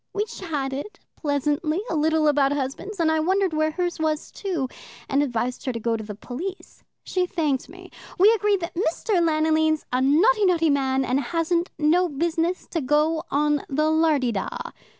We 0.13 0.25
chatted 0.25 0.97
pleasantly 1.15 1.79
a 1.87 1.95
little 1.95 2.27
about 2.27 2.53
husbands, 2.53 2.99
and 2.99 3.11
I 3.11 3.19
wondered 3.19 3.53
where 3.53 3.69
hers 3.69 3.99
was 3.99 4.31
too, 4.31 4.67
and 5.07 5.21
advised 5.21 5.63
her 5.65 5.71
to 5.71 5.79
go 5.79 5.95
to 5.95 6.03
the 6.03 6.15
police. 6.15 6.81
She 7.03 7.27
thanked 7.27 7.69
me. 7.69 7.91
We 8.17 8.33
agreed 8.33 8.61
that 8.61 8.73
Mr. 8.73 9.23
Lanoline's 9.23 9.85
a 9.93 10.01
notty, 10.01 10.45
notty 10.45 10.71
man, 10.71 11.05
and 11.05 11.19
hasn't 11.19 11.69
no 11.77 12.09
business 12.09 12.65
to 12.71 12.81
go 12.81 13.21
on 13.29 13.63
the 13.69 13.91
lardy 13.91 14.31
da. 14.31 14.47